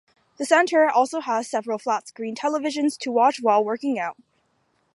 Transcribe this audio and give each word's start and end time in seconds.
The 0.37 0.47
center 0.47 0.89
also 0.89 1.19
has 1.19 1.47
several 1.47 1.77
flat 1.77 2.07
screen 2.07 2.35
televisions 2.35 2.97
to 3.01 3.11
watch 3.11 3.37
while 3.39 3.63
working 3.63 3.99
out. 3.99 4.17